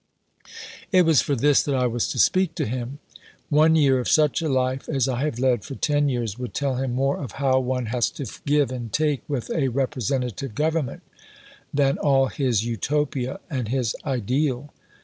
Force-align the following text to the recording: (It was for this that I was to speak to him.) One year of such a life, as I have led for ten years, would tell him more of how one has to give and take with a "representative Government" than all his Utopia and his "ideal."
(It 0.91 1.03
was 1.03 1.21
for 1.21 1.35
this 1.35 1.61
that 1.61 1.75
I 1.75 1.85
was 1.85 2.07
to 2.07 2.17
speak 2.17 2.55
to 2.55 2.65
him.) 2.65 2.97
One 3.49 3.75
year 3.75 3.99
of 3.99 4.09
such 4.09 4.41
a 4.41 4.49
life, 4.49 4.89
as 4.89 5.07
I 5.07 5.23
have 5.25 5.37
led 5.37 5.63
for 5.63 5.75
ten 5.75 6.09
years, 6.09 6.39
would 6.39 6.55
tell 6.55 6.77
him 6.77 6.93
more 6.95 7.19
of 7.19 7.33
how 7.33 7.59
one 7.59 7.85
has 7.85 8.09
to 8.13 8.25
give 8.47 8.71
and 8.71 8.91
take 8.91 9.21
with 9.29 9.51
a 9.51 9.67
"representative 9.67 10.55
Government" 10.55 11.03
than 11.71 11.99
all 11.99 12.29
his 12.29 12.65
Utopia 12.65 13.39
and 13.47 13.67
his 13.67 13.95
"ideal." 14.03 14.73